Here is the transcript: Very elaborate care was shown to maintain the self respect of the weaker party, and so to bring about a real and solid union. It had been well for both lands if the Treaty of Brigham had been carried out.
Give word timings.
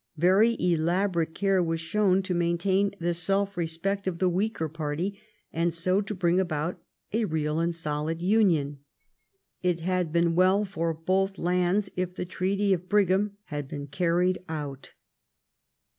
Very 0.17 0.57
elaborate 0.59 1.35
care 1.35 1.61
was 1.61 1.79
shown 1.79 2.23
to 2.23 2.33
maintain 2.33 2.95
the 2.99 3.13
self 3.13 3.55
respect 3.55 4.07
of 4.07 4.17
the 4.17 4.29
weaker 4.29 4.67
party, 4.67 5.21
and 5.53 5.71
so 5.71 6.01
to 6.01 6.15
bring 6.15 6.39
about 6.39 6.81
a 7.13 7.25
real 7.25 7.59
and 7.59 7.75
solid 7.75 8.19
union. 8.19 8.79
It 9.61 9.81
had 9.81 10.11
been 10.11 10.33
well 10.33 10.65
for 10.65 10.91
both 10.95 11.37
lands 11.37 11.91
if 11.95 12.15
the 12.15 12.25
Treaty 12.25 12.73
of 12.73 12.89
Brigham 12.89 13.37
had 13.43 13.67
been 13.67 13.85
carried 13.85 14.39
out. 14.49 14.95